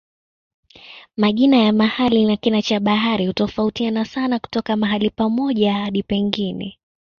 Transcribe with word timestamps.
Majina 1.17 1.57
ya 1.57 1.73
mahali 1.73 2.25
na 2.25 2.35
kina 2.37 2.61
cha 2.61 2.75
habari 2.75 3.27
hutofautiana 3.27 4.05
sana 4.05 4.39
kutoka 4.39 4.75
mahali 4.75 5.09
pamoja 5.09 5.73
hadi 5.73 6.03
pengine. 6.03 6.79